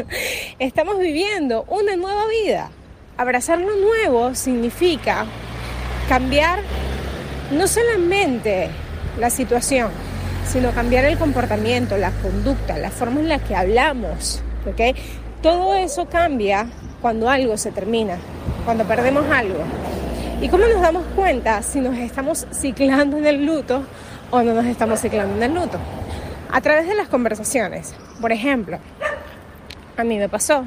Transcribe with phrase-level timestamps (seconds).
[0.58, 2.70] estamos viviendo una nueva vida.
[3.16, 5.24] Abrazar lo nuevo significa
[6.06, 6.58] cambiar
[7.50, 8.68] no solamente
[9.18, 9.90] la situación,
[10.46, 14.42] sino cambiar el comportamiento, la conducta, la forma en la que hablamos.
[14.66, 14.96] ¿ok?
[15.42, 16.66] Todo eso cambia
[17.00, 18.16] cuando algo se termina,
[18.64, 19.60] cuando perdemos algo.
[20.40, 23.82] ¿Y cómo nos damos cuenta si nos estamos ciclando en el luto
[24.30, 25.78] o no nos estamos ciclando en el luto?
[26.50, 27.94] A través de las conversaciones.
[28.20, 28.78] Por ejemplo,
[29.96, 30.64] a mí me pasó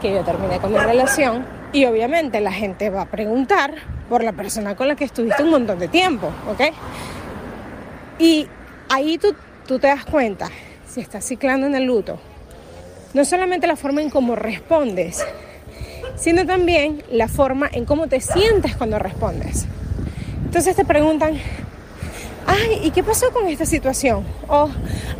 [0.00, 3.74] que yo terminé con mi relación y obviamente la gente va a preguntar
[4.08, 6.60] por la persona con la que estuviste un montón de tiempo, ¿ok?
[8.18, 8.48] Y
[8.92, 9.34] ahí tú,
[9.66, 10.50] tú te das cuenta
[10.86, 12.18] si estás ciclando en el luto.
[13.14, 15.24] No solamente la forma en cómo respondes,
[16.16, 19.66] sino también la forma en cómo te sientes cuando respondes.
[20.44, 21.38] Entonces te preguntan,
[22.46, 24.24] ay, ¿y qué pasó con esta situación?
[24.48, 24.68] O,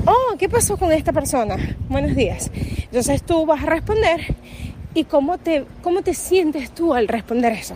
[0.06, 1.56] oh, ¿qué pasó con esta persona?
[1.88, 2.50] Buenos días.
[2.54, 4.20] Entonces tú vas a responder
[4.92, 7.75] y cómo te, cómo te sientes tú al responder eso.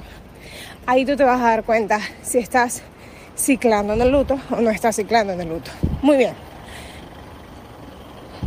[0.84, 2.82] Ahí tú te vas a dar cuenta si estás
[3.36, 5.70] ciclando en el luto o no está ciclando en el luto.
[6.02, 6.34] Muy bien.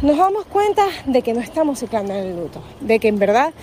[0.01, 3.53] Nos damos cuenta de que no estamos ciclando en el luto, de que en verdad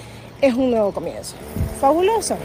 [0.41, 1.34] es un nuevo comienzo.
[1.81, 2.36] Fabuloso.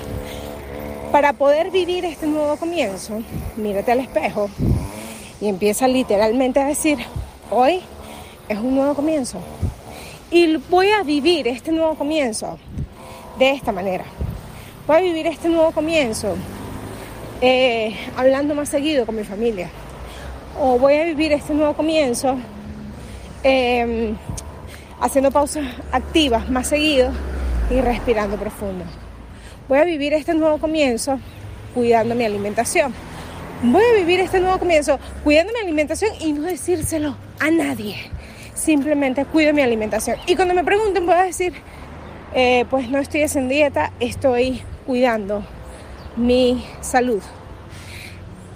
[1.11, 3.21] Para poder vivir este nuevo comienzo,
[3.57, 4.49] mírate al espejo
[5.41, 6.99] y empieza literalmente a decir,
[7.49, 7.81] hoy
[8.47, 9.39] es un nuevo comienzo.
[10.31, 12.57] Y voy a vivir este nuevo comienzo
[13.37, 14.05] de esta manera.
[14.87, 16.35] Voy a vivir este nuevo comienzo
[17.41, 19.69] eh, hablando más seguido con mi familia.
[20.59, 22.37] O voy a vivir este nuevo comienzo
[23.43, 24.15] em,
[24.99, 27.11] haciendo pausas activas más seguido
[27.71, 28.85] y respirando profundo.
[29.67, 31.19] Voy a vivir este nuevo comienzo
[31.73, 32.93] cuidando mi alimentación.
[33.63, 37.95] Voy a vivir este nuevo comienzo cuidando mi alimentación y no decírselo a nadie.
[38.53, 40.17] Simplemente cuido mi alimentación.
[40.27, 41.53] Y cuando me pregunten, voy a decir,
[42.33, 45.43] eh, pues no estoy en dieta, estoy cuidando
[46.15, 47.21] mi salud.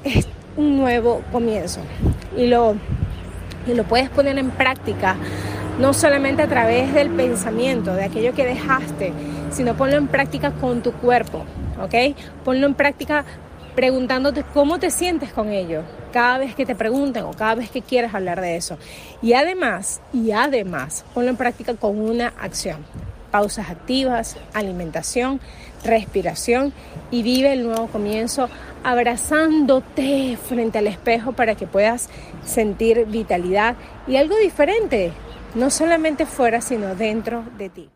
[0.04, 0.28] Es
[0.58, 1.82] un nuevo comienzo
[2.38, 2.76] y lo,
[3.68, 5.16] y lo puedes poner en práctica
[5.80, 9.12] no solamente a través del pensamiento, de aquello que dejaste,
[9.52, 11.44] sino ponlo en práctica con tu cuerpo,
[11.82, 12.16] ¿ok?
[12.46, 13.26] Ponlo en práctica
[13.76, 15.82] preguntándote cómo te sientes con ello,
[16.14, 18.78] cada vez que te pregunten o cada vez que quieras hablar de eso.
[19.22, 22.78] Y además, y además, ponlo en práctica con una acción
[23.36, 25.42] pausas activas, alimentación,
[25.84, 26.72] respiración
[27.12, 28.48] y vive el nuevo comienzo
[28.82, 32.08] abrazándote frente al espejo para que puedas
[32.46, 33.76] sentir vitalidad
[34.08, 35.12] y algo diferente,
[35.54, 37.90] no solamente fuera, sino dentro de ti.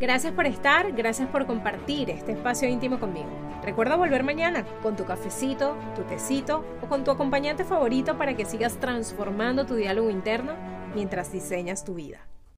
[0.00, 3.28] Gracias por estar, gracias por compartir este espacio íntimo conmigo.
[3.62, 8.46] Recuerda volver mañana con tu cafecito, tu tecito o con tu acompañante favorito para que
[8.46, 10.54] sigas transformando tu diálogo interno
[10.94, 12.20] mientras diseñas tu vida.